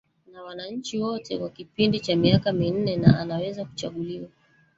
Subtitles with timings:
[0.31, 4.29] na wananchi wote kwa kipindi cha miaka minne na anaweza kuchaguliwa